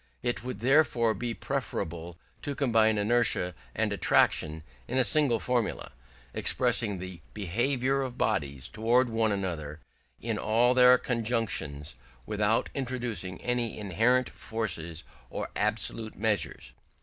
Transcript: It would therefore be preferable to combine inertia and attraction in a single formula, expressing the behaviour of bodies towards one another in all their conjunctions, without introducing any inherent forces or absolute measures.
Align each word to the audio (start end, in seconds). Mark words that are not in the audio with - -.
It 0.23 0.43
would 0.43 0.61
therefore 0.61 1.13
be 1.13 1.35
preferable 1.35 2.17
to 2.41 2.55
combine 2.55 2.97
inertia 2.97 3.53
and 3.75 3.93
attraction 3.93 4.63
in 4.87 4.97
a 4.97 5.03
single 5.03 5.39
formula, 5.39 5.91
expressing 6.33 6.97
the 6.97 7.21
behaviour 7.35 8.01
of 8.01 8.17
bodies 8.17 8.67
towards 8.67 9.11
one 9.11 9.31
another 9.31 9.79
in 10.19 10.39
all 10.39 10.73
their 10.73 10.97
conjunctions, 10.97 11.93
without 12.25 12.71
introducing 12.73 13.39
any 13.43 13.77
inherent 13.77 14.27
forces 14.31 15.03
or 15.29 15.49
absolute 15.55 16.17
measures. 16.17 16.73